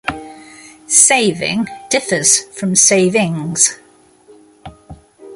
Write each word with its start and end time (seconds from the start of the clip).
"Saving" 0.87 1.67
differs 1.91 2.39
from 2.57 2.75
"savings". 2.75 3.77